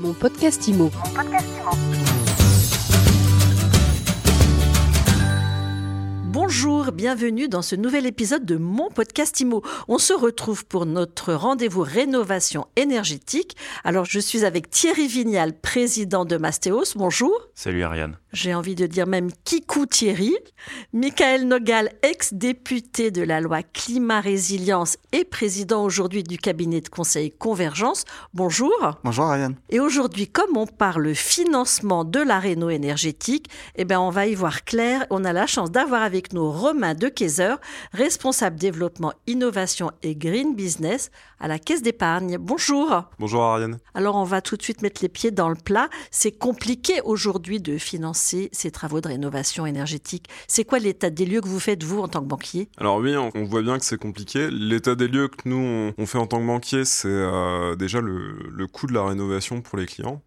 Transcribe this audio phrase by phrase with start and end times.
[0.00, 0.90] Mon podcast IMO.
[6.24, 9.62] Bonjour, bienvenue dans ce nouvel épisode de mon podcast IMO.
[9.88, 13.58] On se retrouve pour notre rendez-vous rénovation énergétique.
[13.84, 16.94] Alors je suis avec Thierry Vignal, président de Mastéos.
[16.96, 17.38] Bonjour.
[17.54, 18.16] Salut Ariane.
[18.32, 20.36] J'ai envie de dire même Kikou Thierry.
[20.92, 27.32] Michael Nogal, ex-député de la loi climat résilience et président aujourd'hui du cabinet de conseil
[27.32, 28.04] Convergence.
[28.32, 28.70] Bonjour.
[29.02, 29.56] Bonjour Ariane.
[29.68, 34.34] Et aujourd'hui, comme on parle financement de la réno énergétique, eh ben on va y
[34.36, 35.06] voir clair.
[35.10, 37.54] On a la chance d'avoir avec nous Romain de Kayser,
[37.92, 41.10] responsable développement, innovation et green business
[41.40, 42.38] à la Caisse d'épargne.
[42.38, 43.04] Bonjour.
[43.18, 43.78] Bonjour Ariane.
[43.94, 45.88] Alors on va tout de suite mettre les pieds dans le plat.
[46.10, 50.28] C'est compliqué aujourd'hui de financer ces travaux de rénovation énergétique.
[50.46, 52.68] C'est quoi l'état des lieux que vous faites vous en tant que banquier?
[52.76, 54.50] Alors oui, on voit bien que c'est compliqué.
[54.50, 58.34] L'état des lieux que nous on fait en tant que banquier, c'est euh, déjà le,
[58.50, 60.22] le coût de la rénovation pour les clients.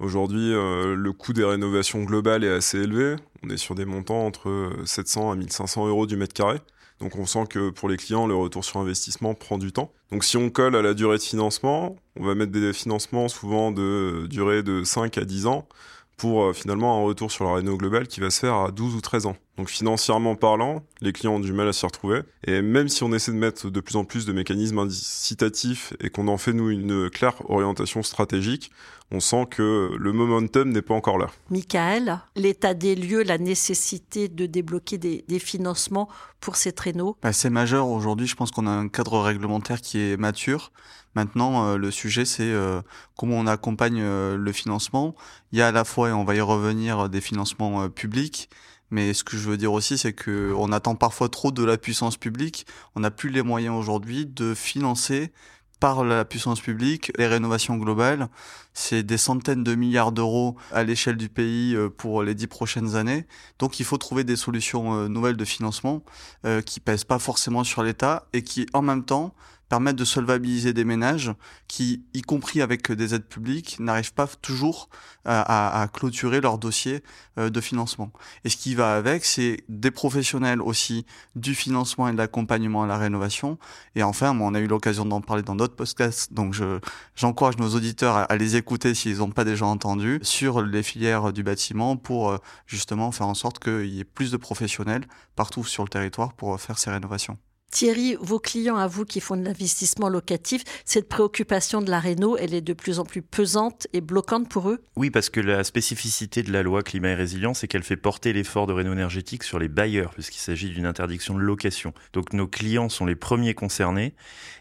[0.00, 3.16] Aujourd'hui, euh, le coût des rénovations globales est assez élevé.
[3.42, 6.60] On est sur des montants entre 700 à 1500 euros du mètre carré.
[7.00, 9.92] Donc on sent que pour les clients, le retour sur investissement prend du temps.
[10.10, 13.70] Donc si on colle à la durée de financement, on va mettre des financements souvent
[13.70, 15.68] de durée de 5 à 10 ans
[16.16, 18.96] pour euh, finalement un retour sur la réno globale qui va se faire à 12
[18.96, 19.36] ou 13 ans.
[19.58, 22.20] Donc financièrement parlant, les clients ont du mal à s'y retrouver.
[22.44, 26.10] Et même si on essaie de mettre de plus en plus de mécanismes incitatifs et
[26.10, 28.70] qu'on en fait nous une claire orientation stratégique,
[29.10, 31.26] on sent que le momentum n'est pas encore là.
[31.50, 36.08] Michael, l'état des lieux, la nécessité de débloquer des, des financements
[36.40, 37.16] pour ces traîneaux?
[37.22, 40.70] Bah, C'est majeur aujourd'hui, je pense qu'on a un cadre réglementaire qui est mature.
[41.14, 42.80] Maintenant, euh, le sujet, c'est euh,
[43.16, 45.16] comment on accompagne euh, le financement.
[45.50, 48.50] Il y a à la fois, et on va y revenir, des financements euh, publics.
[48.90, 51.76] Mais ce que je veux dire aussi, c'est que on attend parfois trop de la
[51.76, 52.66] puissance publique.
[52.94, 55.32] On n'a plus les moyens aujourd'hui de financer
[55.80, 58.28] par la puissance publique, les rénovations globales,
[58.74, 62.96] c'est des centaines de milliards d'euros à l'échelle du pays euh, pour les dix prochaines
[62.96, 63.26] années.
[63.58, 66.02] Donc il faut trouver des solutions euh, nouvelles de financement
[66.44, 69.34] euh, qui pèsent pas forcément sur l'État et qui en même temps
[69.68, 71.32] permettent de solvabiliser des ménages
[71.66, 74.88] qui, y compris avec des aides publiques, n'arrivent pas toujours
[75.24, 77.02] à, à, clôturer leur dossier
[77.36, 78.10] de financement.
[78.44, 81.04] Et ce qui va avec, c'est des professionnels aussi
[81.36, 83.58] du financement et de l'accompagnement à la rénovation.
[83.94, 86.78] Et enfin, on a eu l'occasion d'en parler dans d'autres podcasts, donc je,
[87.14, 91.32] j'encourage nos auditeurs à, à les écouter s'ils n'ont pas déjà entendu sur les filières
[91.32, 95.06] du bâtiment pour justement faire en sorte qu'il y ait plus de professionnels
[95.36, 97.38] partout sur le territoire pour faire ces rénovations.
[97.70, 102.36] Thierry, vos clients à vous qui font de l'investissement locatif, cette préoccupation de la réno,
[102.38, 104.80] elle est de plus en plus pesante et bloquante pour eux?
[104.96, 108.32] Oui, parce que la spécificité de la loi climat et résilience, c'est qu'elle fait porter
[108.32, 111.92] l'effort de réno énergétique sur les bailleurs, puisqu'il s'agit d'une interdiction de location.
[112.14, 114.14] Donc nos clients sont les premiers concernés,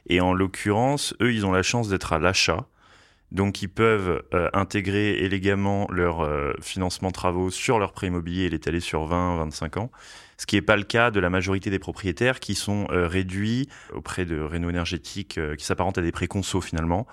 [0.09, 2.67] et en l'occurrence, eux, ils ont la chance d'être à l'achat.
[3.31, 8.49] Donc ils peuvent euh, intégrer élégamment leur euh, financement travaux sur leur prêt immobilier et
[8.49, 9.91] l'étaler sur 20-25 ans
[10.37, 13.67] ce qui n'est pas le cas de la majorité des propriétaires qui sont euh, réduits
[13.93, 17.07] auprès de réno énergétiques euh, qui s'apparentent à des prêts conso finalement.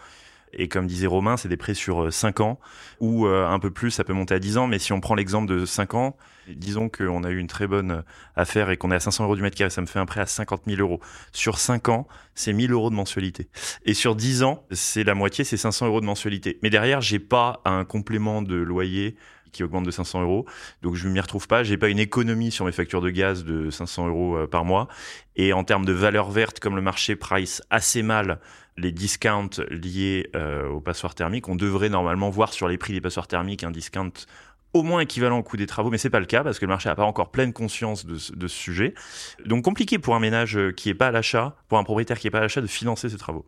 [0.56, 2.60] Et comme disait Romain, c'est des prêts sur 5 ans,
[3.00, 4.66] ou euh, un peu plus, ça peut monter à 10 ans.
[4.68, 6.16] Mais si on prend l'exemple de 5 ans,
[6.48, 8.04] disons qu'on a eu une très bonne
[8.36, 10.20] affaire et qu'on est à 500 euros du mètre carré, ça me fait un prêt
[10.20, 11.00] à 50 000 euros.
[11.32, 13.48] Sur 5 ans, c'est 1000 euros de mensualité.
[13.84, 16.58] Et sur 10 ans, c'est la moitié, c'est 500 euros de mensualité.
[16.62, 19.16] Mais derrière, j'ai pas un complément de loyer
[19.54, 20.44] qui augmente de 500 euros.
[20.82, 21.62] Donc je ne m'y retrouve pas.
[21.62, 24.88] J'ai pas une économie sur mes factures de gaz de 500 euros euh, par mois.
[25.36, 28.40] Et en termes de valeur verte, comme le marché price assez mal
[28.76, 33.00] les discounts liés euh, aux passoires thermiques, on devrait normalement voir sur les prix des
[33.00, 34.12] passoires thermiques un discount
[34.72, 36.70] au moins équivalent au coût des travaux, mais c'est pas le cas parce que le
[36.70, 38.94] marché n'a pas encore pleine conscience de, de, ce sujet.
[39.46, 42.32] Donc compliqué pour un ménage qui est pas à l'achat, pour un propriétaire qui est
[42.32, 43.46] pas à l'achat, de financer ses travaux.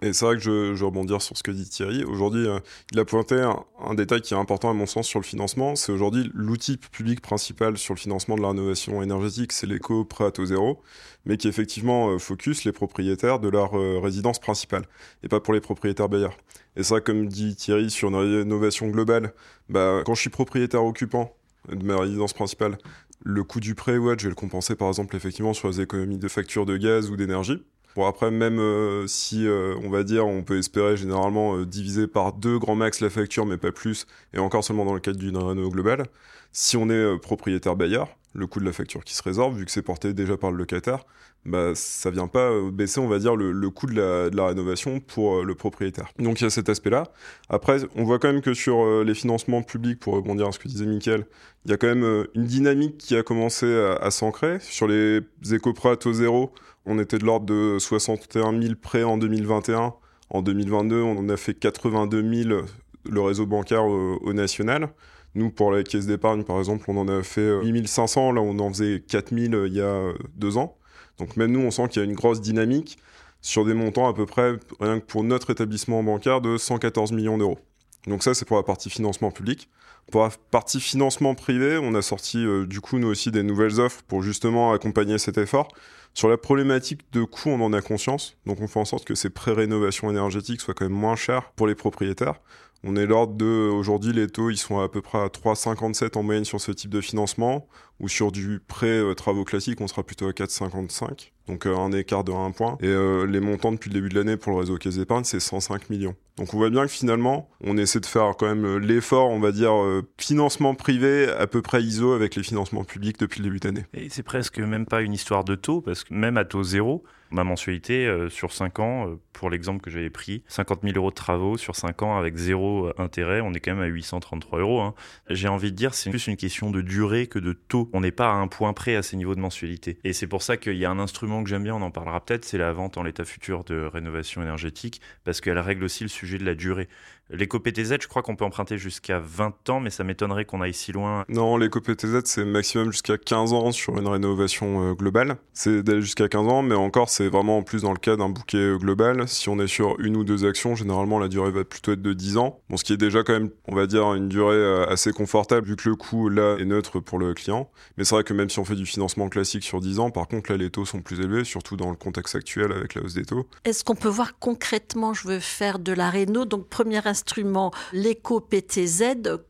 [0.00, 2.04] Et c'est vrai que je, je rebondir sur ce que dit Thierry.
[2.04, 2.60] Aujourd'hui, euh,
[2.92, 5.74] il a pointé un, un, détail qui est important à mon sens sur le financement.
[5.74, 10.24] C'est aujourd'hui l'outil public principal sur le financement de la rénovation énergétique, c'est l'éco prêt
[10.24, 10.80] à taux zéro,
[11.24, 14.84] mais qui effectivement euh, focus les propriétaires de leur euh, résidence principale
[15.24, 16.36] et pas pour les propriétaires bailleurs.
[16.76, 19.34] Et ça, comme dit Thierry, sur une rénovation globale,
[19.68, 21.34] bah, quand je suis propriétaire occupant
[21.68, 22.78] de ma résidence principale,
[23.24, 26.18] le coût du prêt, ouais, je vais le compenser par exemple effectivement sur les économies
[26.18, 27.64] de facture de gaz ou d'énergie.
[27.98, 32.06] Bon après même euh, si euh, on va dire on peut espérer généralement euh, diviser
[32.06, 35.18] par deux grand max la facture mais pas plus et encore seulement dans le cadre
[35.18, 36.06] d'une réno globale,
[36.52, 39.70] si on est propriétaire bailleur, le coût de la facture qui se résorbe vu que
[39.70, 41.04] c'est porté déjà par le locataire,
[41.44, 45.54] bah ça vient pas baisser on va dire le, coût de la, rénovation pour le
[45.54, 46.08] propriétaire.
[46.18, 47.04] Donc il y a cet aspect là.
[47.48, 50.68] Après on voit quand même que sur les financements publics pour rebondir à ce que
[50.68, 51.26] disait Mickaël,
[51.64, 55.22] il y a quand même une dynamique qui a commencé à, à s'ancrer sur les
[55.50, 56.52] éco-prêts à taux zéro
[56.90, 59.92] on était de l'ordre de 61 000 prêts en 2021.
[60.30, 62.62] En 2022, on en a fait 82 000
[63.04, 64.88] le réseau bancaire au, national.
[65.34, 68.68] Nous, pour la caisse d'épargne, par exemple, on en a fait 8500, là on en
[68.70, 70.76] faisait 4000 il y a deux ans.
[71.18, 72.98] Donc même nous, on sent qu'il y a une grosse dynamique
[73.40, 77.38] sur des montants à peu près, rien que pour notre établissement bancaire, de 114 millions
[77.38, 77.58] d'euros.
[78.06, 79.68] Donc ça, c'est pour la partie financement public.
[80.10, 83.78] Pour la partie financement privé, on a sorti euh, du coup nous aussi des nouvelles
[83.78, 85.68] offres pour justement accompagner cet effort.
[86.14, 88.36] Sur la problématique de coût, on en a conscience.
[88.46, 91.66] Donc on fait en sorte que ces pré-rénovations énergétiques soient quand même moins chères pour
[91.66, 92.40] les propriétaires.
[92.84, 96.22] On est l'ordre de, aujourd'hui, les taux, ils sont à peu près à 3,57 en
[96.22, 97.66] moyenne sur ce type de financement,
[98.00, 101.90] ou sur du prêt euh, travaux classique, on sera plutôt à 4,55, donc euh, un
[101.92, 102.78] écart de 1 point.
[102.80, 105.40] Et euh, les montants depuis le début de l'année pour le réseau Caisse d'épargne, c'est
[105.40, 106.14] 105 millions.
[106.36, 109.50] Donc on voit bien que finalement, on essaie de faire quand même l'effort, on va
[109.50, 109.72] dire,
[110.18, 113.86] financement privé à peu près ISO avec les financements publics depuis le début d'année.
[113.92, 117.02] Et c'est presque même pas une histoire de taux, parce que même à taux zéro,
[117.32, 121.56] ma mensualité sur 5 ans, pour l'exemple que j'avais pris, 50 000 euros de travaux
[121.56, 124.80] sur 5 ans avec zéro intérêt, on est quand même à 833 euros.
[124.80, 124.94] Hein.
[125.30, 127.87] J'ai envie de dire, c'est plus une question de durée que de taux.
[127.92, 129.98] On n'est pas à un point près à ces niveaux de mensualité.
[130.04, 132.24] Et c'est pour ça qu'il y a un instrument que j'aime bien, on en parlera
[132.24, 136.08] peut-être, c'est la vente en l'état futur de rénovation énergétique, parce qu'elle règle aussi le
[136.08, 136.88] sujet de la durée.
[137.30, 140.92] L'éco-PTZ, je crois qu'on peut emprunter jusqu'à 20 ans, mais ça m'étonnerait qu'on aille si
[140.92, 141.24] loin.
[141.28, 145.36] Non, l'éco-PTZ, c'est maximum jusqu'à 15 ans sur une rénovation globale.
[145.52, 148.28] C'est d'aller jusqu'à 15 ans, mais encore, c'est vraiment en plus dans le cas d'un
[148.28, 149.28] bouquet euh, global.
[149.28, 152.12] Si on est sur une ou deux actions, généralement la durée va plutôt être de
[152.12, 152.60] 10 ans.
[152.68, 155.66] Bon, ce qui est déjà quand même, on va dire, une durée euh, assez confortable
[155.66, 157.70] vu que le coût là est neutre pour le client.
[157.96, 160.28] Mais c'est vrai que même si on fait du financement classique sur 10 ans, par
[160.28, 163.14] contre là les taux sont plus élevés, surtout dans le contexte actuel avec la hausse
[163.14, 163.46] des taux.
[163.64, 169.02] Est-ce qu'on peut voir concrètement, je veux faire de la réno, donc premier instrument, l'éco-PTZ,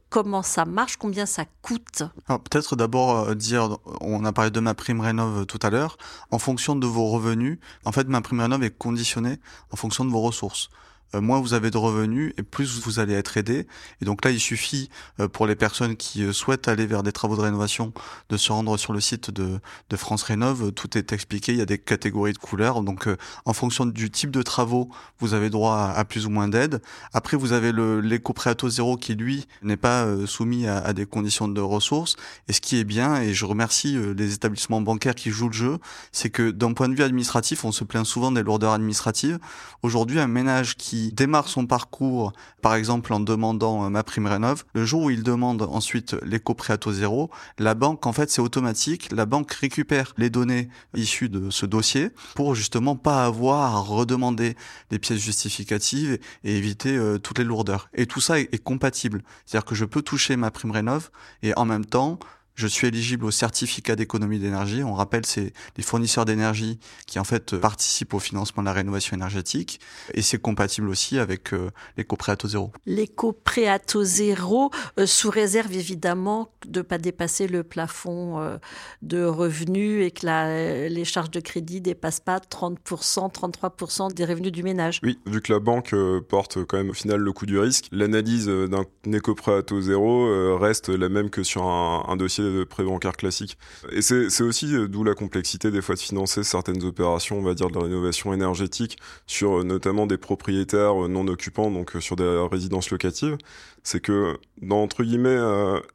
[0.08, 2.02] comment ça marche, combien ça coûte?
[2.26, 5.98] Peut-être d'abord euh, dire, on a parlé de ma prime rénov tout à l'heure,
[6.30, 9.38] en fonction de vos revenus, en fait ma prime rénov est conditionnée
[9.70, 10.70] en fonction de vos ressources.
[11.14, 13.66] Euh, moins vous avez de revenus et plus vous allez être aidé.
[14.02, 14.90] Et donc là, il suffit
[15.20, 17.92] euh, pour les personnes qui euh, souhaitent aller vers des travaux de rénovation
[18.28, 19.60] de se rendre sur le site de,
[19.96, 20.72] France Rénov.
[20.72, 22.82] Tout est expliqué, il y a des catégories de couleurs.
[22.82, 23.08] Donc
[23.44, 26.80] en fonction du type de travaux, vous avez droit à, plus ou moins d'aide.
[27.12, 31.04] Après, vous avez l'éco-prêt à taux zéro qui, lui, n'est pas soumis à, à, des
[31.04, 32.16] conditions de ressources.
[32.46, 35.78] Et ce qui est bien, et je remercie les établissements bancaires qui jouent le jeu,
[36.12, 39.38] c'est que d'un point de vue administratif, on se plaint souvent des lourdeurs administratives.
[39.82, 44.64] Aujourd'hui, un ménage qui démarre son parcours, par exemple en demandant euh, ma prime rénov,
[44.74, 48.40] le jour où il demande ensuite l'éco-prêt à taux zéro, la banque, en fait, c'est
[48.40, 49.08] automatique.
[49.12, 54.56] La banque récupère les données issues de ce dossier pour justement pas avoir à redemander
[54.90, 57.88] des pièces justificatives et éviter euh, toutes les lourdeurs.
[57.94, 59.22] Et tout ça est, est compatible.
[59.46, 61.10] C'est-à-dire que je peux toucher ma prime rénov
[61.42, 62.18] et en même temps
[62.58, 64.82] je suis éligible au certificat d'économie d'énergie.
[64.82, 69.16] On rappelle, c'est les fournisseurs d'énergie qui en fait participent au financement de la rénovation
[69.16, 69.80] énergétique
[70.12, 72.72] et c'est compatible aussi avec euh, l'éco-prêt à taux zéro.
[72.84, 78.56] L'éco-prêt à taux zéro, euh, sous réserve évidemment de ne pas dépasser le plafond euh,
[79.02, 84.50] de revenus et que la, les charges de crédit dépassent pas 30%, 33% des revenus
[84.50, 84.98] du ménage.
[85.04, 85.94] Oui, vu que la banque
[86.28, 90.58] porte quand même au final le coût du risque, l'analyse d'un éco-prêt à taux zéro
[90.58, 93.58] reste la même que sur un, un dossier de prêt bancaire classique.
[93.90, 97.54] Et c'est aussi euh, d'où la complexité des fois de financer certaines opérations, on va
[97.54, 102.46] dire, de rénovation énergétique sur euh, notamment des propriétaires euh, non occupants, donc sur des
[102.50, 103.36] résidences locatives.
[103.82, 105.38] C'est que dans entre guillemets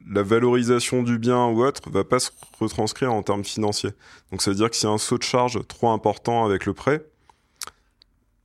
[0.09, 3.91] la valorisation du bien ou autre va pas se retranscrire en termes financiers.
[4.31, 6.65] Donc ça veut dire que s'il y a un saut de charge trop important avec
[6.65, 7.05] le prêt,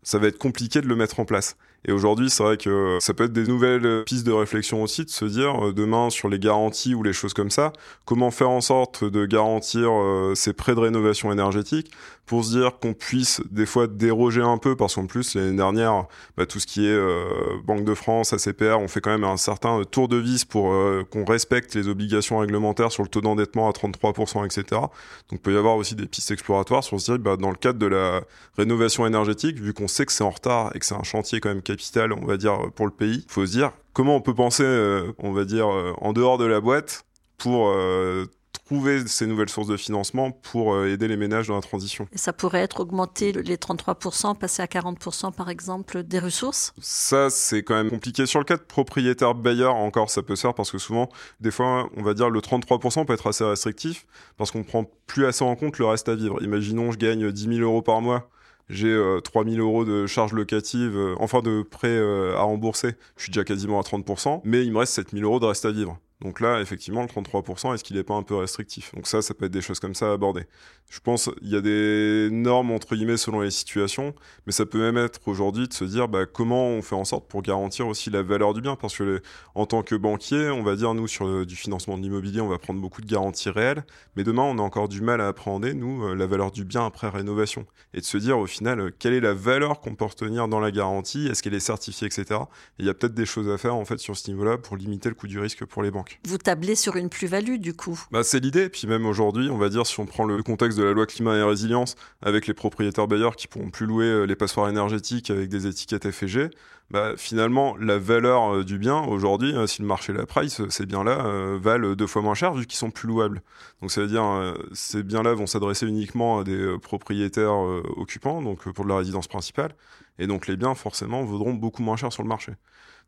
[0.03, 1.57] ça va être compliqué de le mettre en place.
[1.89, 5.11] Et aujourd'hui, c'est vrai que ça peut être des nouvelles pistes de réflexion aussi, de
[5.11, 7.73] se dire euh, demain sur les garanties ou les choses comme ça,
[8.05, 11.91] comment faire en sorte de garantir euh, ces prêts de rénovation énergétique
[12.29, 16.05] pour se dire qu'on puisse des fois déroger un peu, parce qu'en plus l'année dernière,
[16.37, 17.25] bah, tout ce qui est euh,
[17.65, 20.75] Banque de France, ACPR, on fait quand même un certain tour de vis pour
[21.11, 24.63] qu'on respecte les obligations réglementaires sur le taux d'endettement à 33%, etc.
[24.71, 24.91] Donc
[25.33, 27.79] il peut y avoir aussi des pistes exploratoires sur se dire, bah, dans le cadre
[27.79, 28.23] de la
[28.57, 31.49] rénovation énergétique, vu qu'on sait que c'est en retard et que c'est un chantier quand
[31.49, 33.25] même capital, on va dire, pour le pays.
[33.29, 36.45] Faut se dire comment on peut penser, euh, on va dire, euh, en dehors de
[36.45, 37.05] la boîte
[37.37, 38.27] pour euh,
[38.69, 42.07] trouver ces nouvelles sources de financement pour aider les ménages dans la transition.
[42.13, 46.75] Et ça pourrait être augmenter les 33%, passer à 40% par exemple des ressources?
[46.79, 48.27] Ça, c'est quand même compliqué.
[48.27, 51.09] Sur le cas de propriétaire bailleur, encore, ça peut se faire parce que souvent,
[51.41, 54.07] des fois, on va dire le 33% peut être assez restrictif
[54.37, 56.43] parce qu'on prend plus assez en compte le reste à vivre.
[56.43, 58.29] Imaginons, je gagne 10 000 euros par mois
[58.69, 63.25] j'ai 3000 euh, euros de charges locatives, euh, enfin de prêts euh, à rembourser, je
[63.25, 65.99] suis déjà quasiment à 30%, mais il me reste 7000 euros de reste à vivre.
[66.21, 68.93] Donc là, effectivement, le 33%, est-ce qu'il n'est pas un peu restrictif?
[68.95, 70.47] Donc ça, ça peut être des choses comme ça à aborder.
[70.91, 74.81] Je pense qu'il y a des normes, entre guillemets, selon les situations, mais ça peut
[74.81, 78.11] même être aujourd'hui de se dire bah, comment on fait en sorte pour garantir aussi
[78.11, 78.75] la valeur du bien?
[78.75, 79.23] Parce que
[79.55, 82.59] en tant que banquier, on va dire, nous, sur du financement de l'immobilier, on va
[82.59, 83.85] prendre beaucoup de garanties réelles,
[84.17, 86.85] mais demain, on a encore du mal à appréhender, nous, euh, la valeur du bien
[86.85, 87.65] après rénovation.
[87.95, 90.61] Et de se dire, au final, euh, quelle est la valeur qu'on peut retenir dans
[90.61, 91.29] la garantie?
[91.29, 92.41] Est-ce qu'elle est certifiée, etc.
[92.79, 94.77] Et il y a peut-être des choses à faire, en fait, sur ce niveau-là pour
[94.77, 96.08] limiter le coût du risque pour les banques.
[96.25, 98.69] Vous tablez sur une plus-value du coup bah, C'est l'idée.
[98.69, 101.37] Puis même aujourd'hui, on va dire, si on prend le contexte de la loi climat
[101.37, 105.49] et résilience, avec les propriétaires bailleurs qui pourront plus louer euh, les passoires énergétiques avec
[105.49, 106.51] des étiquettes FG,
[106.91, 110.87] bah, finalement, la valeur euh, du bien aujourd'hui, euh, si le marché la price, ces
[110.87, 113.43] biens-là valent deux fois moins cher vu qu'ils sont plus louables.
[113.81, 117.59] Donc ça veut dire ces biens-là vont s'adresser uniquement à des propriétaires
[117.97, 119.75] occupants, donc pour de la résidence principale,
[120.19, 122.53] et donc les biens forcément vaudront beaucoup moins cher sur le marché.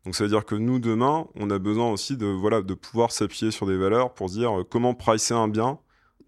[0.05, 3.11] Donc ça veut dire que nous, demain, on a besoin aussi de, voilà, de pouvoir
[3.11, 5.79] s'appuyer sur des valeurs pour dire euh, comment pricer un bien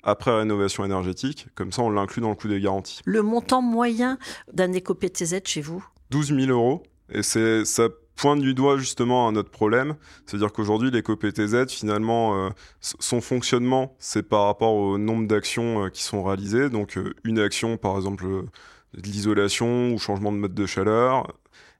[0.04, 1.48] après rénovation énergétique.
[1.56, 3.00] Comme ça, on l'inclut dans le coût des garanties.
[3.06, 4.18] Le montant moyen
[4.52, 5.84] d'un éco-PTZ chez vous?
[6.12, 6.84] 12 000 euros.
[7.10, 9.96] Et c'est ça pointe du doigt justement à notre problème.
[10.26, 12.50] C'est-à-dire qu'aujourd'hui, l'éco-PTZ, finalement, euh,
[12.80, 16.70] son fonctionnement, c'est par rapport au nombre d'actions euh, qui sont réalisées.
[16.70, 21.28] Donc une action, par exemple, de l'isolation ou changement de mode de chaleur,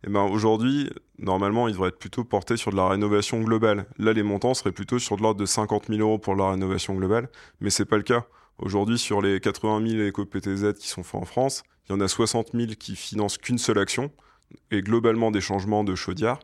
[0.04, 0.90] et eh ben aujourd'hui,
[1.20, 3.86] normalement, il devrait être plutôt porté sur de la rénovation globale.
[3.98, 6.96] Là, les montants seraient plutôt sur de l'ordre de 50 000 euros pour la rénovation
[6.96, 7.30] globale,
[7.62, 8.26] mais c'est pas le cas.
[8.58, 12.08] Aujourd'hui, sur les 80 000 éco-PTZ qui sont faits en France, il y en a
[12.08, 14.12] 60 000 qui financent qu'une seule action,
[14.72, 16.40] et globalement des changements de chaudière,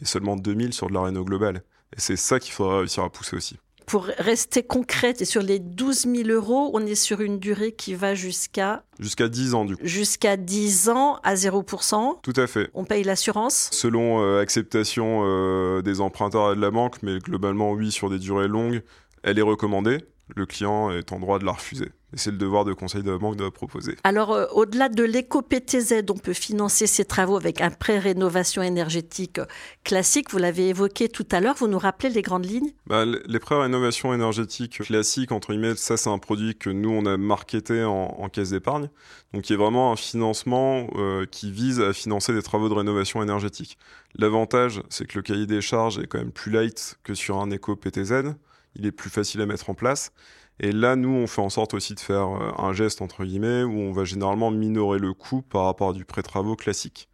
[0.00, 1.62] et seulement 2 000 sur de la réno globale.
[1.96, 3.58] Et c'est ça qu'il faudra réussir à pousser aussi
[3.90, 7.94] pour rester concrète, et sur les 12 000 euros, on est sur une durée qui
[7.94, 8.84] va jusqu'à...
[9.00, 9.82] Jusqu'à 10 ans, du coup.
[9.84, 12.20] Jusqu'à 10 ans à 0%.
[12.22, 12.70] Tout à fait.
[12.74, 17.72] On paye l'assurance Selon euh, acceptation euh, des emprunteurs et de la banque, mais globalement,
[17.72, 18.80] oui, sur des durées longues,
[19.24, 19.98] elle est recommandée.
[20.36, 21.90] Le client est en droit de la refuser.
[22.14, 23.96] C'est le devoir de conseil de la banque de proposer.
[24.04, 29.40] Alors, euh, au-delà de l'éco-PTZ, on peut financer ces travaux avec un prêt rénovation énergétique
[29.84, 30.30] classique.
[30.30, 31.54] Vous l'avez évoqué tout à l'heure.
[31.56, 32.72] Vous nous rappelez les grandes lignes?
[32.86, 37.06] Bah, Les prêts rénovation énergétique classiques, entre guillemets, ça, c'est un produit que nous, on
[37.06, 38.88] a marketé en, caisse d'épargne.
[39.32, 42.74] Donc, il y a vraiment un financement euh, qui vise à financer des travaux de
[42.74, 43.78] rénovation énergétique.
[44.16, 47.50] L'avantage, c'est que le cahier des charges est quand même plus light que sur un
[47.50, 48.34] éco-PTZ.
[48.76, 50.12] Il est plus facile à mettre en place.
[50.62, 53.62] Et là, nous, on fait en sorte aussi de faire euh, un geste, entre guillemets,
[53.64, 57.08] où on va généralement minorer le coût par rapport du pré-travaux classique.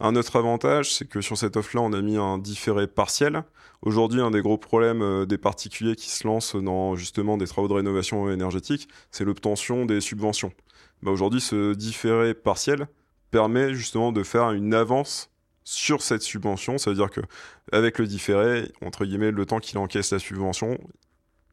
[0.00, 3.44] Un autre avantage, c'est que sur cette offre-là, on a mis un différé partiel.
[3.80, 7.68] Aujourd'hui, un des gros problèmes euh, des particuliers qui se lancent dans justement des travaux
[7.68, 10.52] de rénovation énergétique, c'est l'obtention des subventions.
[11.02, 12.88] Bah, aujourd'hui, ce différé partiel
[13.30, 15.30] permet justement de faire une avance
[15.64, 16.76] sur cette subvention.
[16.76, 17.22] Ça veut dire que
[17.72, 20.78] avec le différé, entre guillemets, le temps qu'il encaisse la subvention,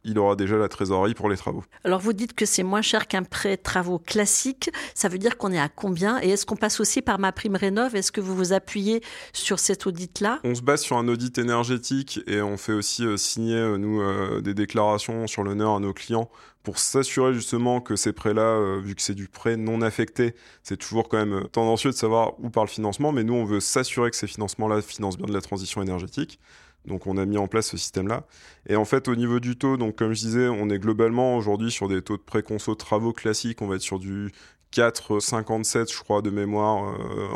[0.03, 1.63] il aura déjà la trésorerie pour les travaux.
[1.83, 4.71] Alors vous dites que c'est moins cher qu'un prêt travaux classique.
[4.95, 6.21] Ça veut dire qu'on est à combien?
[6.21, 7.95] Et est-ce qu'on passe aussi par ma prime rénov?
[7.95, 9.01] Est-ce que vous vous appuyez
[9.33, 10.39] sur cet audit-là?
[10.43, 14.01] On se base sur un audit énergétique et on fait aussi euh, signer, euh, nous,
[14.01, 16.29] euh, des déclarations sur l'honneur à nos clients
[16.63, 21.09] pour s'assurer justement que ces prêts-là, vu que c'est du prêt non affecté, c'est toujours
[21.09, 24.15] quand même tendancieux de savoir où part le financement, mais nous, on veut s'assurer que
[24.15, 26.39] ces financements-là financent bien de la transition énergétique.
[26.85, 28.25] Donc on a mis en place ce système-là.
[28.67, 31.71] Et en fait, au niveau du taux, donc comme je disais, on est globalement aujourd'hui
[31.71, 33.61] sur des taux de préconso travaux classiques.
[33.61, 34.31] On va être sur du
[34.73, 37.27] 4,57, je crois, de mémoire euh,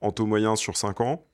[0.00, 1.24] en taux moyen sur 5 ans.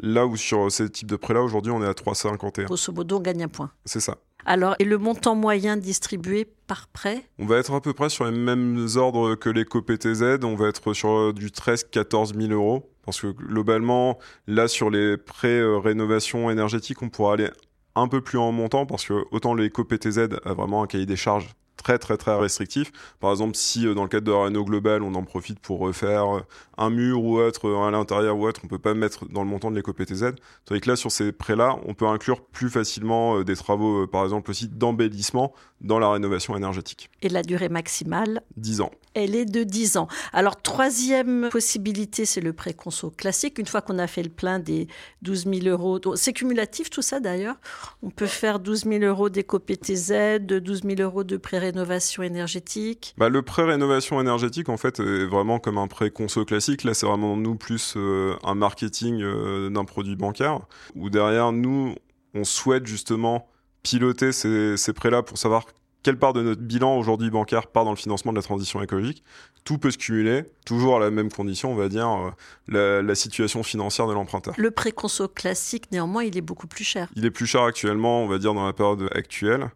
[0.00, 2.64] Là où sur ces types de prêts-là, aujourd'hui, on est à 3,51.
[2.64, 3.70] Grosso modo, on gagne un point.
[3.84, 4.18] C'est ça.
[4.44, 7.24] Alors, et le montant moyen distribué par prêt?
[7.38, 10.44] On va être à peu près sur les mêmes ordres que l'éco-PTZ.
[10.44, 12.88] On va être sur du 13-14 000 euros.
[13.06, 17.48] Parce que globalement, là, sur les prêts euh, rénovation énergétique, on pourra aller
[17.94, 21.48] un peu plus en montant parce que autant l'éco-PTZ a vraiment un cahier des charges
[21.76, 22.90] très très très restrictif.
[23.20, 26.36] Par exemple, si euh, dans le cadre de réno globale, on en profite pour refaire
[26.36, 26.40] euh,
[26.78, 29.70] un mur ou autre à l'intérieur ou autre, on peut pas mettre dans le montant
[29.70, 30.32] de l'éco-PTZ.
[30.64, 34.50] Tandis que là, sur ces prêts-là, on peut inclure plus facilement des travaux, par exemple
[34.50, 37.10] aussi d'embellissement dans la rénovation énergétique.
[37.22, 40.08] Et la durée maximale 10 ans elle est de 10 ans.
[40.34, 43.58] Alors, troisième possibilité, c'est le prêt conso classique.
[43.58, 44.88] Une fois qu'on a fait le plein des
[45.22, 47.56] 12 000 euros, c'est cumulatif tout ça d'ailleurs.
[48.02, 53.14] On peut faire 12 000 euros d'éco-PTZ, 12 000 euros de pré-rénovation énergétique.
[53.16, 56.65] Bah, le pré-rénovation énergétique, en fait, est vraiment comme un prêt conso classique.
[56.84, 60.60] Là, c'est vraiment nous plus euh, un marketing euh, d'un produit bancaire,
[60.94, 61.94] où derrière nous,
[62.34, 63.48] on souhaite justement
[63.82, 65.64] piloter ces, ces prêts-là pour savoir
[66.02, 69.24] quelle part de notre bilan aujourd'hui bancaire part dans le financement de la transition écologique
[69.64, 72.32] Tout peut se cumuler, toujours à la même condition, on va dire,
[72.72, 74.54] euh, la, situation financière de l'emprunteur.
[74.56, 77.08] Le préconso classique, néanmoins, il est beaucoup plus cher.
[77.16, 79.70] Il est plus cher actuellement, on va dire, dans la période actuelle.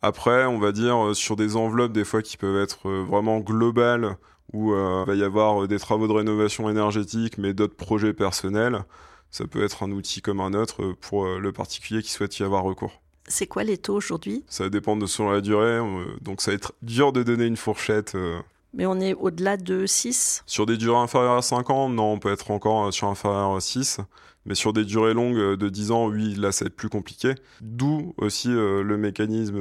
[0.00, 4.16] Après, on va dire, sur des enveloppes, des fois, qui peuvent être vraiment globales,
[4.52, 8.84] où il va y avoir des travaux de rénovation énergétique, mais d'autres projets personnels,
[9.30, 12.62] ça peut être un outil comme un autre pour le particulier qui souhaite y avoir
[12.62, 13.00] recours.
[13.26, 14.44] C'est quoi les taux aujourd'hui?
[14.48, 17.56] Ça dépend de selon la durée, euh, donc ça va être dur de donner une
[17.56, 18.14] fourchette.
[18.14, 18.40] Euh.
[18.74, 22.18] Mais on est au-delà de 6 Sur des durées inférieures à 5 ans, non, on
[22.18, 24.00] peut être encore sur inférieur à 6.
[24.46, 27.34] Mais sur des durées longues de 10 ans, oui, là, ça va être plus compliqué.
[27.60, 29.58] D'où aussi euh, le mécanisme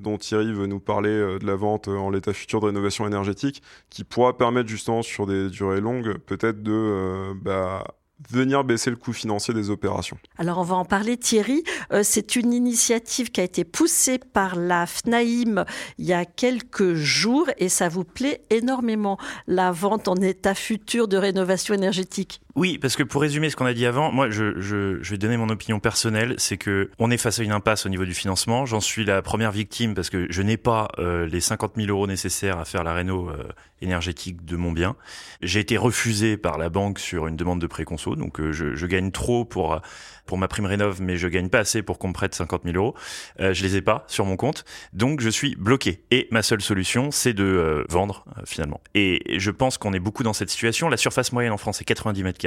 [0.00, 4.04] dont Thierry veut nous parler de la vente en l'état futur de rénovation énergétique, qui
[4.04, 7.84] pourra permettre justement sur des durées longues, peut-être de bah,
[8.30, 10.18] venir baisser le coût financier des opérations.
[10.38, 14.56] Alors on va en parler Thierry, euh, c'est une initiative qui a été poussée par
[14.56, 15.64] la FNAIM
[15.98, 21.08] il y a quelques jours et ça vous plaît énormément, la vente en état futur
[21.08, 22.40] de rénovation énergétique.
[22.56, 25.18] Oui, parce que pour résumer ce qu'on a dit avant, moi je, je, je, vais
[25.18, 28.14] donner mon opinion personnelle, c'est que on est face à une impasse au niveau du
[28.14, 28.64] financement.
[28.64, 32.06] J'en suis la première victime parce que je n'ai pas euh, les 50 000 euros
[32.06, 33.48] nécessaires à faire la réno euh,
[33.82, 34.94] énergétique de mon bien.
[35.42, 38.86] J'ai été refusé par la banque sur une demande de préconso, donc euh, je, je,
[38.86, 39.80] gagne trop pour
[40.26, 42.76] pour ma prime rénov, mais je gagne pas assez pour qu'on me prête 50 000
[42.76, 42.94] euros.
[43.38, 46.04] je les ai pas sur mon compte, donc je suis bloqué.
[46.10, 48.80] Et ma seule solution, c'est de vendre finalement.
[48.94, 50.88] Et je pense qu'on est beaucoup dans cette situation.
[50.88, 52.40] La surface moyenne en France est 90 mètres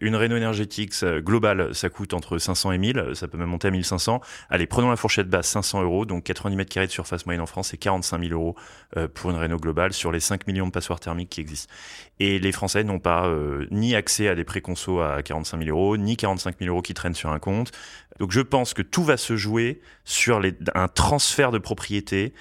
[0.00, 3.70] une réno énergétique globale, ça coûte entre 500 et 1000, ça peut même monter à
[3.70, 4.20] 1500.
[4.50, 7.46] Allez, prenons la fourchette basse, 500 euros, donc 90 mètres carrés de surface moyenne en
[7.46, 8.56] France, c'est 45 000 euros
[8.96, 11.72] euh, pour une réno globale sur les 5 millions de passoires thermiques qui existent.
[12.20, 15.96] Et les Français n'ont pas euh, ni accès à des préconsos à 45 000 euros,
[15.96, 17.72] ni 45 000 euros qui traînent sur un compte.
[18.18, 22.32] Donc je pense que tout va se jouer sur les, un transfert de propriété.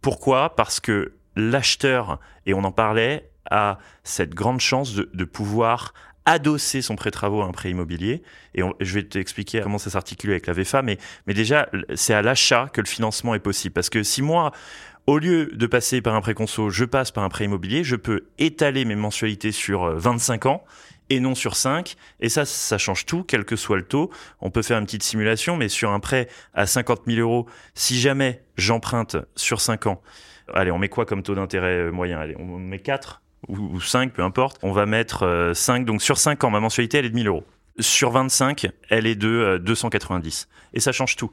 [0.00, 0.56] Pourquoi?
[0.56, 6.94] Parce que l'acheteur, et on en parlait, a cette grande chance de, pouvoir adosser son
[6.94, 8.22] prêt travaux à un prêt immobilier.
[8.54, 12.22] Et je vais t'expliquer comment ça s'articule avec la VFA, mais, mais déjà, c'est à
[12.22, 13.72] l'achat que le financement est possible.
[13.72, 14.52] Parce que si moi,
[15.06, 17.96] au lieu de passer par un prêt conso, je passe par un prêt immobilier, je
[17.96, 20.64] peux étaler mes mensualités sur 25 euh, ans
[21.14, 21.94] et non sur 5.
[22.20, 24.10] Et ça, ça change tout, quel que soit le taux.
[24.40, 28.00] On peut faire une petite simulation, mais sur un prêt à 50 000 euros, si
[28.00, 30.02] jamais j'emprunte sur 5 ans,
[30.52, 32.18] allez, on met quoi comme taux d'intérêt euh, moyen?
[32.18, 34.58] Allez, on met 4 ou, 5, peu importe.
[34.62, 35.82] On va mettre 5.
[35.82, 37.44] Euh, Donc sur 5 ans, ma mensualité, elle est de 1000 euros.
[37.80, 40.48] Sur 25, elle est de 290.
[40.48, 41.30] Euh, Et ça change tout.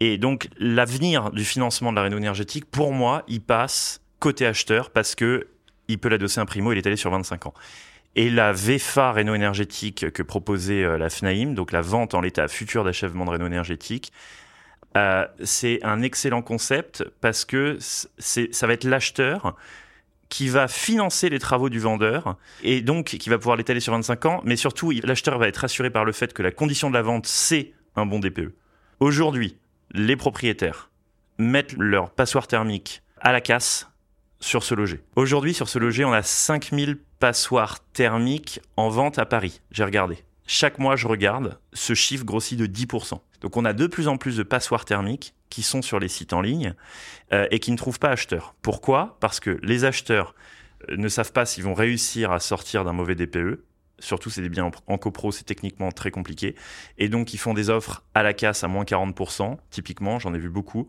[0.00, 4.90] Et donc l'avenir du financement de la réno énergétique, pour moi, il passe côté acheteur
[4.90, 5.48] parce que
[5.88, 7.54] il peut l'adosser un primo, il est allé sur 25 ans.
[8.16, 12.48] Et la VFA réno énergétique que proposait euh, la FNAIM, donc la vente en l'état
[12.48, 14.12] futur d'achèvement de réno énergétique,
[15.42, 19.56] c'est un excellent concept parce que ça va être l'acheteur
[20.28, 24.26] qui va financer les travaux du vendeur et donc qui va pouvoir l'étaler sur 25
[24.26, 27.02] ans, mais surtout l'acheteur va être rassuré par le fait que la condition de la
[27.02, 28.52] vente c'est un bon DPE.
[29.00, 29.56] Aujourd'hui,
[29.92, 30.90] les propriétaires
[31.38, 33.88] mettent leur passoire thermique à la casse
[34.40, 35.00] sur ce loger.
[35.16, 39.62] Aujourd'hui, sur ce loger, on a 5000 passoires thermiques en vente à Paris.
[39.70, 40.18] J'ai regardé.
[40.46, 43.18] Chaque mois, je regarde, ce chiffre grossit de 10%.
[43.40, 46.34] Donc on a de plus en plus de passoires thermiques qui sont sur les sites
[46.34, 46.74] en ligne
[47.32, 48.54] euh, et qui ne trouvent pas acheteurs.
[48.60, 49.16] Pourquoi?
[49.20, 50.34] Parce que les acheteurs
[50.90, 53.64] euh, ne savent pas s'ils vont réussir à sortir d'un mauvais DPE.
[54.00, 56.54] Surtout, c'est des biens en copro, c'est techniquement très compliqué.
[56.98, 60.38] Et donc, ils font des offres à la casse à moins 40%, typiquement, j'en ai
[60.38, 60.88] vu beaucoup.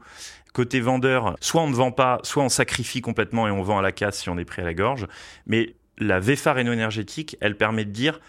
[0.51, 3.81] Côté vendeur, soit on ne vend pas, soit on sacrifie complètement et on vend à
[3.81, 5.07] la casse si on est pris à la gorge.
[5.45, 8.19] Mais la VFA réno-énergétique, elle permet de dire,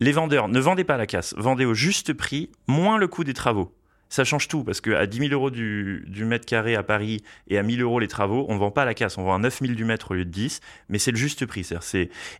[0.00, 3.34] les vendeurs, ne vendez pas la casse, vendez au juste prix, moins le coût des
[3.34, 3.74] travaux
[4.12, 7.62] ça change tout parce qu'à 10 000 euros du, mètre carré à Paris et à
[7.62, 9.72] 1000 euros les travaux, on ne vend pas la casse, on vend à 9 000
[9.72, 11.66] du mètre au lieu de 10, mais c'est le juste prix.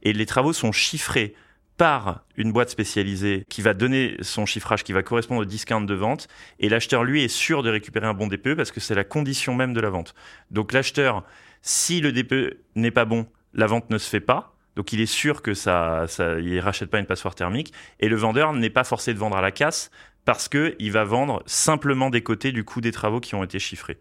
[0.02, 1.34] Et les travaux sont chiffrés
[1.78, 5.94] par une boîte spécialisée qui va donner son chiffrage qui va correspondre au discount de
[5.94, 6.28] vente
[6.60, 9.54] et l'acheteur lui est sûr de récupérer un bon DPE parce que c'est la condition
[9.54, 10.14] même de la vente.
[10.50, 11.24] Donc l'acheteur,
[11.62, 14.54] si le DPE n'est pas bon, la vente ne se fait pas.
[14.76, 16.06] Donc il est sûr que ça,
[16.40, 19.42] il rachète pas une passoire thermique et le vendeur n'est pas forcé de vendre à
[19.42, 19.90] la casse
[20.24, 23.98] parce qu'il va vendre simplement des côtés du coût des travaux qui ont été chiffrés.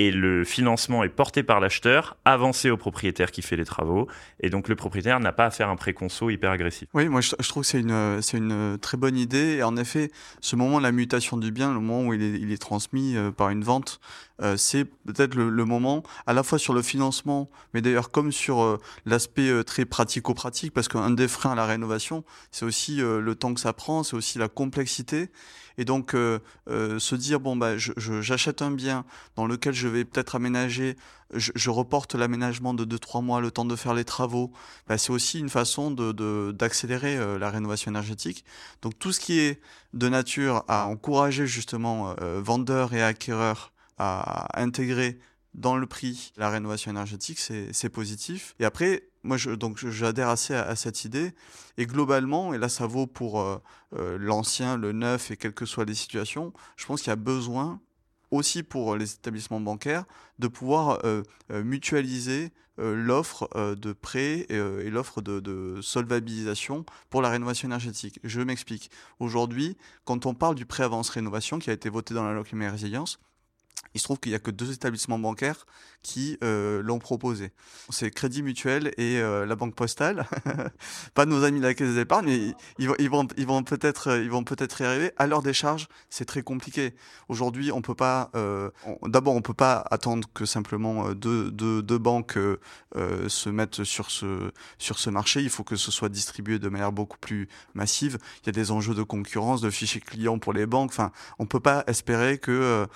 [0.00, 4.08] Et le financement est porté par l'acheteur, avancé au propriétaire qui fait les travaux,
[4.40, 6.88] et donc le propriétaire n'a pas à faire un préconso hyper agressif.
[6.94, 7.68] Oui, moi je, trouve que
[8.22, 10.10] c'est une, très bonne idée, et en effet,
[10.40, 13.14] ce moment de la mutation du bien, le moment où il est, il est transmis
[13.14, 14.00] euh, par une vente,
[14.40, 18.62] euh, c'est peut-être le, moment, à la fois sur le financement, mais d'ailleurs comme sur
[18.62, 23.52] euh, l'aspect très pratico-pratique, parce qu'un des freins à la rénovation, c'est aussi le temps
[23.52, 25.28] que ça prend, c'est aussi la complexité.
[25.78, 29.04] Et donc, se dire, bon, bah, j'achète un bien
[29.36, 30.96] dans lequel je vais peut-être aménager,
[31.34, 34.52] je, reporte l'aménagement de 2-3 mois, le temps de faire les travaux,
[34.88, 38.44] bah, c'est aussi une façon d'accélérer de, la rénovation énergétique.
[38.82, 39.60] Donc, tout ce qui est
[39.94, 45.18] de nature à encourager justement vendeurs et acquéreurs à intégrer
[45.54, 48.54] dans le prix la rénovation énergétique, c'est positif.
[48.58, 51.32] Et après, moi, donc j'adhère assez à, cette idée.
[51.76, 53.58] Et globalement, et là, ça vaut pour euh,
[53.94, 57.16] euh, l'ancien, le neuf, et quelles que soient les situations, je pense qu'il y a
[57.16, 57.80] besoin
[58.30, 60.04] aussi pour les établissements bancaires
[60.38, 67.68] de pouvoir euh, mutualiser l'offre de prêt et, l'offre de, de, solvabilisation pour la rénovation
[67.68, 68.18] énergétique.
[68.24, 68.90] Je m'explique.
[69.18, 72.42] Aujourd'hui, quand on parle du prêt avance rénovation qui a été voté dans la loi
[72.42, 73.18] climat et résilience,
[73.94, 75.66] il se trouve qu'il n'y a que deux établissements bancaires
[76.02, 77.52] qui euh, l'ont proposé.
[77.90, 80.26] C'est Crédit Mutuel et euh, la Banque Postale.
[81.14, 84.80] pas nos amis de la Caisse d'épargne, mais ils, vont, ils vont, peut-être, euh, peut-être
[84.80, 85.12] y arriver.
[85.18, 86.94] À leur décharge, c'est très compliqué.
[87.28, 88.30] Aujourd'hui, on peut pas.
[89.02, 92.38] D'abord, on peut pas attendre que simplement deux, deux, deux banques
[92.94, 95.42] se mettent sur ce sur ce marché.
[95.42, 98.18] Il faut que ce soit distribué de manière beaucoup plus massive.
[98.42, 100.90] Il y a des enjeux de concurrence, de fichiers clients pour les banques.
[100.90, 102.86] Enfin, on peut pas espérer que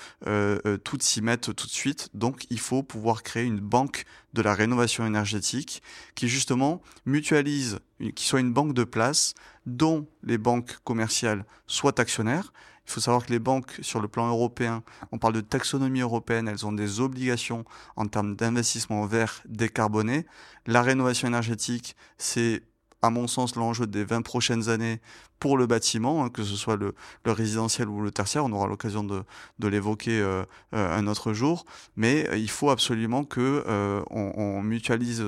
[0.85, 2.11] toutes s'y mettent tout de suite.
[2.15, 5.83] Donc, il faut pouvoir créer une banque de la rénovation énergétique
[6.15, 7.81] qui justement mutualise,
[8.15, 9.35] qui soit une banque de place
[9.67, 12.53] dont les banques commerciales soient actionnaires.
[12.87, 16.49] Il faut savoir que les banques, sur le plan européen, on parle de taxonomie européenne,
[16.49, 17.65] elles ont des obligations
[17.97, 20.27] en termes d'investissement vert décarboné.
[20.67, 22.63] La rénovation énergétique, c'est
[23.05, 25.01] à mon sens, l'enjeu des 20 prochaines années
[25.39, 26.95] pour le bâtiment, hein, que ce soit le,
[27.27, 28.47] résidentiel ou le tertiaire.
[28.47, 29.25] On aura l'occasion de,
[29.69, 31.67] l'évoquer euh, euh, un autre jour.
[31.97, 33.63] Mais euh, il faut absolument que
[34.11, 35.23] on, mutualise,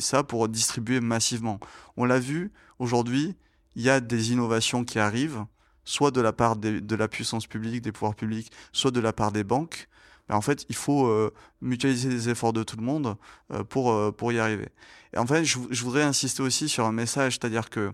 [0.00, 1.60] ça pour distribuer massivement.
[1.96, 3.36] On l'a vu aujourd'hui,
[3.76, 5.44] il y a des innovations qui arrivent,
[5.84, 9.30] soit de la part de la puissance publique, des pouvoirs publics, soit de la part
[9.30, 9.88] des banques
[10.34, 13.16] en fait, il faut euh, mutualiser les efforts de tout le monde
[13.52, 14.68] euh, pour, euh, pour y arriver.
[15.12, 17.92] Et en fait, je, voudrais insister aussi sur un message, c'est-à-dire que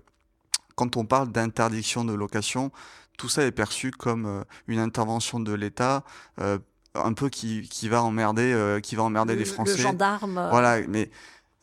[0.75, 2.73] quand on parle d'interdiction de location,
[3.19, 6.03] tout ça est perçu comme une intervention de l'État,
[6.39, 9.77] un peu qui, qui va emmerder, qui va emmerder les Français.
[9.77, 10.49] Le gendarme.
[10.51, 11.11] Voilà, mais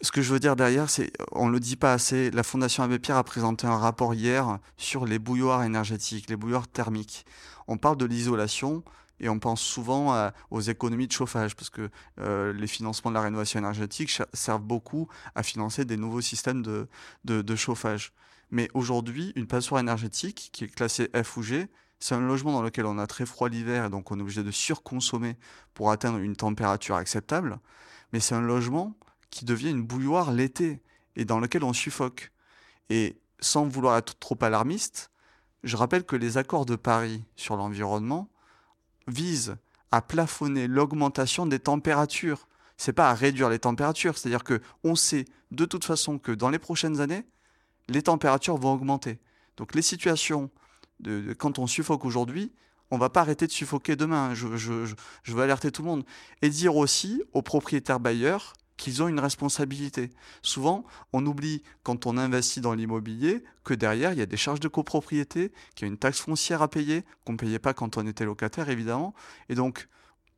[0.01, 2.83] ce que je veux dire derrière, c'est, on ne le dit pas assez, la Fondation
[2.83, 7.25] Abbé Pierre a présenté un rapport hier sur les bouilloires énergétiques, les bouilloires thermiques.
[7.67, 8.83] On parle de l'isolation,
[9.19, 13.21] et on pense souvent aux économies de chauffage, parce que euh, les financements de la
[13.21, 16.87] rénovation énergétique servent beaucoup à financer des nouveaux systèmes de,
[17.25, 18.13] de, chauffage.
[18.51, 21.67] Mais aujourd'hui, une passoire énergétique qui est classée F ou G,
[21.99, 24.43] c'est un logement dans lequel on a très froid l'hiver et donc on est obligé
[24.43, 25.35] de surconsommer
[25.73, 27.59] pour atteindre une température acceptable.
[28.13, 28.95] Mais c'est un logement
[29.29, 30.81] qui devient une bouilloire l'été
[31.15, 32.31] et dans lequel on suffoque.
[32.89, 35.11] Et sans vouloir être trop alarmiste,
[35.63, 38.29] je rappelle que les accords de Paris sur l'environnement
[39.09, 39.57] vise
[39.91, 42.47] à plafonner l'augmentation des températures.
[42.77, 46.49] C'est pas à réduire les températures, c'est-à-dire que on sait de toute façon que dans
[46.49, 47.25] les prochaines années,
[47.87, 49.19] les températures vont augmenter.
[49.57, 50.49] Donc les situations
[50.99, 52.51] de, quand on suffoque aujourd'hui,
[52.91, 54.33] on va pas arrêter de suffoquer demain.
[54.33, 56.05] Je, je veux alerter tout le monde
[56.41, 60.09] et dire aussi aux propriétaires bailleurs qu'ils ont une responsabilité.
[60.41, 64.61] Souvent, on oublie quand on investit dans l'immobilier que derrière, il y a des charges
[64.61, 67.97] de copropriété, qu'il y a une taxe foncière à payer, qu'on ne payait pas quand
[67.97, 69.13] on était locataire, évidemment.
[69.49, 69.89] Et donc,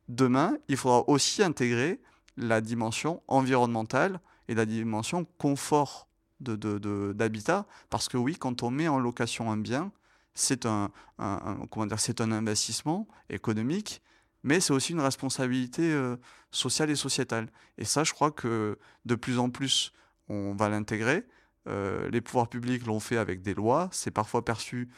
[0.08, 2.00] demain, il faudra aussi intégrer
[2.36, 6.08] la dimension environnementale et la dimension confort
[6.40, 9.92] d'habitat, parce que oui, quand on met en location un bien,
[10.34, 10.66] c'est
[11.96, 14.02] c'est un investissement économique
[14.42, 16.16] mais c'est aussi une responsabilité euh,
[16.50, 17.48] sociale et sociétale.
[17.78, 19.92] Et ça, je crois que de plus en plus,
[20.28, 21.24] on va l'intégrer.
[21.68, 23.88] Euh, les pouvoirs publics l'ont fait avec des lois.
[23.92, 24.88] C'est parfois perçu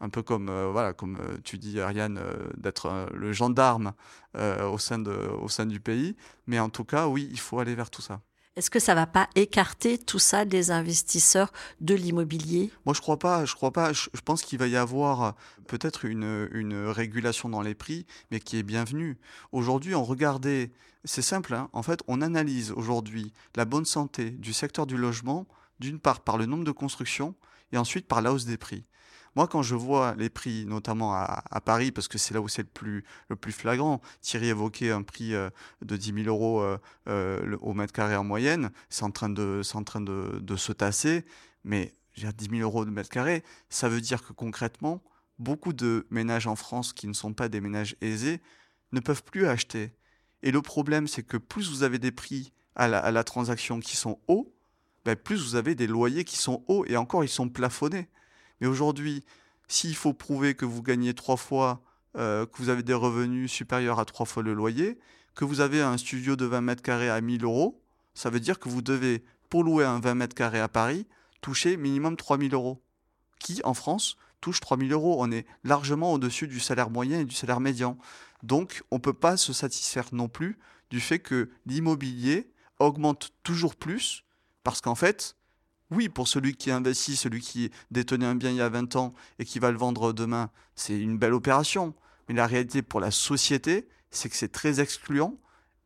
[0.00, 2.20] un peu comme, euh, voilà, comme tu dis, Ariane,
[2.56, 3.92] d'être le gendarme
[4.34, 6.16] au, sein au sein du pays.
[6.46, 8.20] Mais en tout cas, oui, il faut aller vers tout ça.
[8.58, 12.72] Est-ce que ça va pas écarter tout ça des investisseurs de l'immobilier?
[12.86, 13.44] Moi, je crois pas.
[13.44, 13.92] Je crois pas.
[13.92, 15.30] Je, pense qu'il va y avoir euh,
[15.68, 19.16] peut-être une, une, régulation dans les prix, mais qui est bienvenue.
[19.52, 20.72] Aujourd'hui, on regardait.
[21.04, 21.54] C'est simple.
[21.54, 21.68] Hein.
[21.72, 25.46] en fait, on analyse aujourd'hui la bonne santé du secteur du logement,
[25.78, 27.36] d'une part par le nombre de constructions
[27.70, 28.82] et ensuite par la hausse des prix.
[29.38, 32.62] Moi, quand je vois les prix, notamment à, Paris, parce que c'est là où c'est
[32.62, 35.48] le plus, le plus flagrant, Thierry évoquait un prix euh,
[35.80, 36.76] de 10 000 euros euh,
[37.08, 41.24] euh, au mètre carré en moyenne, c'est en train, de, en train de, se tasser,
[41.62, 45.04] mais 10 000 euros de mètre carré, ça veut dire que concrètement,
[45.38, 48.40] beaucoup de ménages en France qui ne sont pas des ménages aisés
[48.90, 49.92] ne peuvent plus acheter.
[50.42, 53.78] Et le problème, c'est que plus vous avez des prix à la, à la transaction
[53.78, 54.52] qui sont hauts,
[55.04, 58.08] ben plus vous avez des loyers qui sont hauts et encore ils sont plafonnés.
[58.60, 59.24] Mais aujourd'hui,
[59.70, 61.82] S'il faut prouver que vous gagnez trois fois,
[62.16, 64.98] euh, que vous avez des revenus supérieurs à trois fois le loyer,
[65.34, 67.82] que vous avez un studio de 20 mètres carrés à 1000 euros,
[68.14, 71.06] ça veut dire que vous devez, pour louer un 20 mètres carrés à Paris,
[71.42, 72.82] toucher minimum 3000 euros.
[73.38, 77.34] Qui, en France, touche 3000 euros On est largement au-dessus du salaire moyen et du
[77.34, 77.98] salaire médian.
[78.42, 80.58] Donc, on ne peut pas se satisfaire non plus
[80.90, 84.24] du fait que l'immobilier augmente toujours plus,
[84.64, 85.36] parce qu'en fait,
[85.90, 89.14] oui, pour celui qui investit, celui qui détenait un bien il y a 20 ans
[89.38, 91.94] et qui va le vendre demain, c'est une belle opération.
[92.28, 95.38] Mais la réalité pour la société, c'est que c'est très excluant.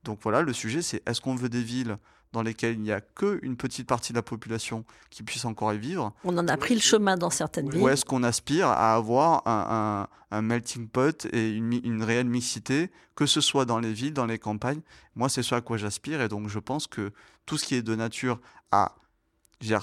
[0.04, 1.98] Donc voilà, le sujet, c'est est-ce qu'on veut des villes
[2.32, 5.78] dans lesquelles il n'y a qu'une petite partie de la population qui puisse encore y
[5.78, 6.12] vivre?
[6.24, 7.82] On en a pris le chemin dans certaines villes.
[7.82, 10.08] Ou est-ce qu'on aspire à avoir un,
[10.42, 14.38] melting pot et une, une, réelle mixité, que ce soit dans les villes, dans les
[14.38, 14.80] campagnes?
[15.14, 17.12] Moi, c'est ce à quoi j'aspire et donc je pense que
[17.46, 18.40] tout ce qui est de nature
[18.72, 18.96] à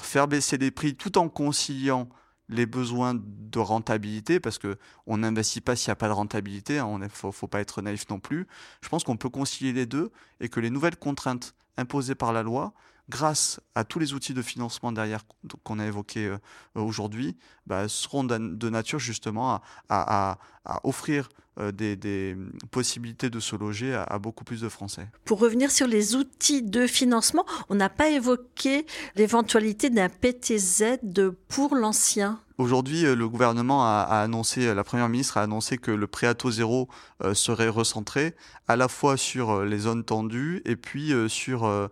[0.01, 2.09] faire baisser les prix tout en conciliant
[2.49, 6.75] les besoins de rentabilité, parce que on n'investit pas s'il n'y a pas de rentabilité,
[6.75, 8.47] il hein, ne faut, pas être naïf non plus.
[8.81, 12.41] Je pense qu'on peut concilier les deux et que les nouvelles contraintes imposées par la
[12.41, 12.73] loi,
[13.07, 15.21] grâce à tous les outils de financement derrière
[15.63, 16.37] qu'on a évoqués euh,
[16.75, 17.37] aujourd'hui,
[17.67, 22.37] bah, seront de, nature justement à, à offrir euh, des,
[22.71, 25.07] possibilités de se loger à, beaucoup plus de Français.
[25.25, 30.99] Pour revenir sur les outils de financement, on n'a pas évoqué l'éventualité d'un PTZ
[31.47, 32.39] pour l'ancien.
[32.57, 36.27] Aujourd'hui, euh, le gouvernement a, annoncé, euh, la première ministre a annoncé que le prêt
[36.27, 36.87] à taux zéro
[37.33, 38.35] serait recentré
[38.67, 41.89] à la fois sur les zones tendues et puis sur,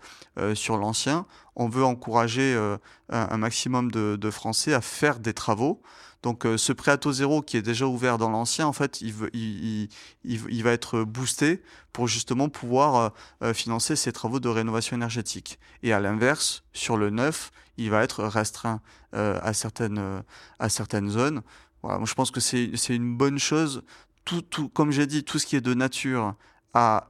[0.53, 1.25] sur l'ancien.
[1.58, 2.58] On veut encourager
[3.10, 5.82] un, maximum de, Français à faire des travaux.
[6.28, 9.00] Donc euh, ce prêt à taux zéro qui est déjà ouvert dans l'ancien, en fait,
[9.00, 9.13] il,
[10.62, 11.63] va être boosté
[11.94, 13.10] pour justement pouvoir euh,
[13.44, 15.58] euh, financer ces travaux de rénovation énergétique.
[15.84, 18.82] Et à l'inverse, sur le neuf, il va être restreint
[19.13, 20.22] à, certaines,
[20.60, 21.44] à certaines zones.
[21.86, 23.84] Je pense que c'est une bonne chose.
[24.26, 26.36] Tout, tout, comme j'ai dit, tout ce qui est de nature
[26.74, 27.08] à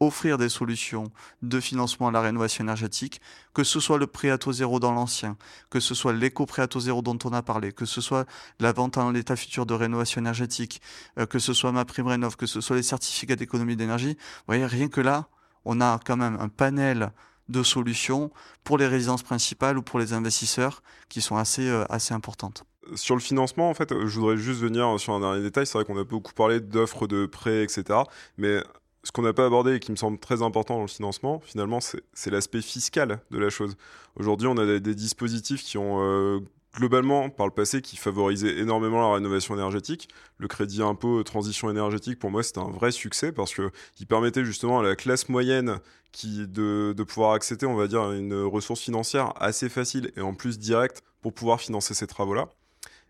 [0.00, 1.04] offrir des solutions
[1.42, 3.20] de financement à la rénovation énergétique,
[3.52, 5.36] que ce soit le prêt à taux zéro dans l'ancien,
[5.70, 8.26] que ce soit l'éco-prêt à taux zéro dont on a parlé, que ce soit
[8.60, 10.80] la vente en l'état futur de rénovation énergétique,
[11.18, 14.14] euh, que ce soit ma prime rénov, que ce soit les certificats d'économie d'énergie.
[14.14, 15.28] Vous voyez, rien que là,
[15.64, 17.12] on a quand même un panel
[17.48, 18.30] de solutions
[18.64, 22.64] pour les résidences principales ou pour les investisseurs qui sont assez, euh, assez importantes.
[22.96, 25.66] Sur le financement, en fait, je voudrais juste venir sur un dernier détail.
[25.66, 28.00] C'est vrai qu'on a beaucoup parlé d'offres de prêts, etc.
[28.36, 28.62] Mais
[29.04, 31.78] ce qu'on n'a pas abordé et qui me semble très important dans le financement, finalement,
[31.80, 33.76] c'est l'aspect fiscal de la chose.
[34.16, 36.40] Aujourd'hui, on a des, dispositifs qui ont euh,
[36.74, 40.08] globalement, par le passé, qui favorisaient énormément la rénovation énergétique.
[40.38, 44.80] Le crédit impôt transition énergétique, pour moi, c'était un vrai succès parce qu'il permettait justement
[44.80, 45.78] à la classe moyenne
[46.24, 50.32] de, de pouvoir accéder, on va dire, à une ressource financière assez facile et en
[50.32, 52.48] plus directe pour pouvoir financer ces travaux-là.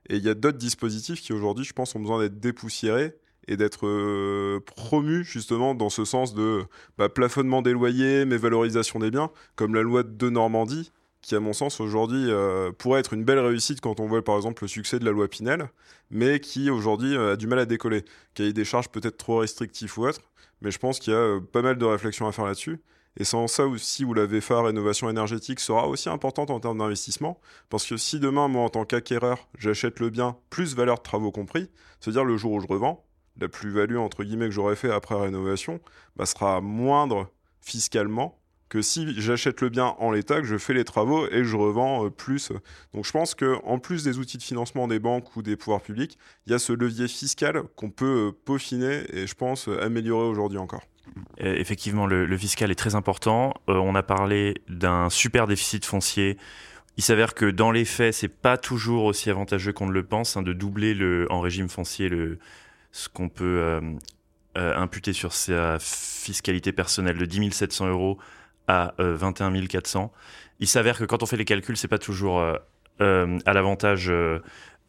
[0.09, 3.15] Et il y a d'autres dispositifs qui aujourd'hui, je pense, ont besoin d'être dépoussiérés
[3.49, 6.65] et d'être euh, promu justement dans ce sens de
[6.99, 11.41] bah, plafonnement des loyers, mais valorisation des biens, comme la loi de Normandie, qui à
[11.41, 14.69] mon sens aujourd'hui euh, pourrait être une belle réussite quand on voit par exemple le
[14.69, 15.71] succès de la loi Pinel,
[16.11, 18.05] mais qui aujourd'hui euh, a du mal à décoller,
[18.35, 20.21] qui a des charges peut-être trop restrictives ou autres,
[20.61, 22.81] mais je pense qu'il y a pas mal de réflexions à faire là-dessus.
[23.17, 27.41] Et sans ça aussi, où la VFA rénovation énergétique sera aussi importante en termes d'investissement,
[27.71, 31.31] parce que si demain, moi en tant qu'acquéreur, j'achète le bien plus valeur de travaux
[31.31, 33.05] compris, c'est-à-dire le jour où je revends,
[33.41, 35.81] la plus-value entre guillemets que j'aurais fait après rénovation
[36.17, 40.85] bah, sera moindre fiscalement que si j'achète le bien en l'état, que je fais les
[40.85, 42.51] travaux et que je revends euh, plus.
[42.93, 45.81] Donc je pense que en plus des outils de financement des banques ou des pouvoirs
[45.81, 50.27] publics, il y a ce levier fiscal qu'on peut euh, peaufiner et je pense améliorer
[50.27, 50.83] aujourd'hui encore.
[51.39, 53.55] Effectivement, le, fiscal est très important.
[53.69, 56.37] Euh, on a parlé d'un super déficit foncier.
[56.97, 60.37] Il s'avère que dans les faits, c'est pas toujours aussi avantageux qu'on ne le pense
[60.37, 62.39] hein, de doubler le, en régime foncier le,
[62.95, 63.81] ce qu'on peut euh,
[64.57, 68.19] euh, imputer sur sa fiscalité personnelle de 10 700 euros
[68.69, 70.13] à 21 euh, 400.
[70.61, 72.41] Il s'avère que quand on fait les calculs, c'est pas toujours
[73.01, 74.11] à l'avantage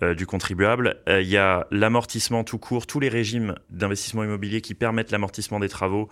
[0.02, 1.02] du contribuable.
[1.08, 5.68] Il y a l'amortissement tout court, tous les régimes d'investissement immobilier qui permettent l'amortissement des
[5.68, 6.08] travaux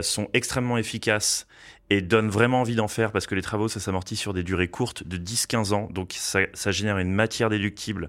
[0.00, 1.46] sont extrêmement efficaces
[1.90, 4.68] et donnent vraiment envie d'en faire parce que les travaux, ça s'amortit sur des durées
[4.68, 5.88] courtes de 10-15 ans.
[5.90, 8.08] Donc ça, ça, génère une matière déductible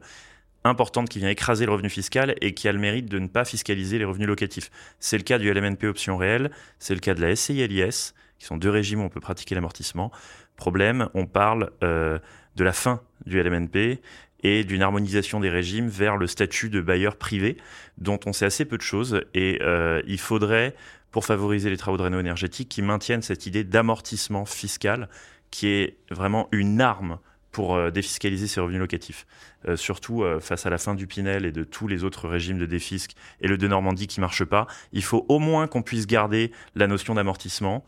[0.64, 3.46] importante qui vient écraser le revenu fiscal et qui a le mérite de ne pas
[3.46, 4.70] fiscaliser les revenus locatifs.
[5.00, 8.58] C'est le cas du LMNP option réelle, c'est le cas de la SCI-LIS, qui sont
[8.58, 10.12] deux régimes où on peut pratiquer l'amortissement.
[10.56, 12.20] Problème, on parle euh,
[12.56, 14.02] de la fin du LMNP
[14.44, 17.58] et d'une harmonisation des régimes vers le statut de bailleur privé,
[17.98, 19.22] dont on sait assez peu de choses.
[19.34, 20.76] Et euh, il faudrait,
[21.12, 25.10] pour favoriser les travaux de réno énergétique, qu'ils maintiennent cette idée d'amortissement fiscal,
[25.52, 27.20] qui est vraiment une arme
[27.52, 29.26] pour euh, défiscaliser ses revenus locatifs.
[29.68, 32.58] Euh, surtout euh, face à la fin du Pinel et de tous les autres régimes
[32.58, 33.12] de défisc
[33.42, 36.88] et le de Normandie qui marche pas, il faut au moins qu'on puisse garder la
[36.88, 37.86] notion d'amortissement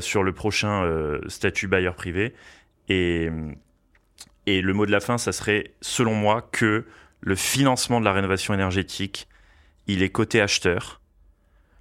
[0.00, 0.90] sur le prochain
[1.28, 2.32] statut bailleur privé.
[2.88, 3.28] Et,
[4.46, 6.86] et le mot de la fin, ça serait, selon moi, que
[7.20, 9.28] le financement de la rénovation énergétique,
[9.86, 11.02] il est côté acheteur,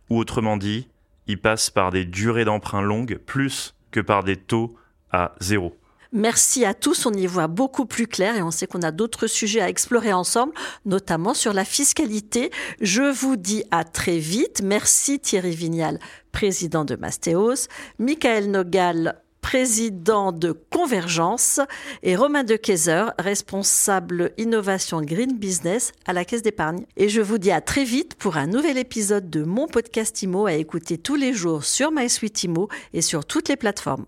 [0.10, 0.89] ou autrement dit,
[1.28, 4.78] il passe par des durées d'emprunt longues plus que par des taux
[5.12, 5.78] à zéro.
[6.11, 9.27] Merci à tous, on y voit beaucoup plus clair et on sait qu'on a d'autres
[9.27, 10.53] sujets à explorer ensemble,
[10.85, 12.51] notamment sur la fiscalité.
[12.81, 14.61] Je vous dis à très vite.
[14.63, 15.99] Merci Thierry Vignal,
[16.31, 17.67] président de Mastéos,
[17.99, 21.59] Michael Nogal, président de Convergence,
[22.01, 26.85] et Romain de Kayser, responsable innovation Green Business à la Caisse d'épargne.
[26.97, 30.47] Et je vous dis à très vite pour un nouvel épisode de mon podcast IMO
[30.47, 34.07] à écouter tous les jours sur MySuite IMO et sur toutes les plateformes.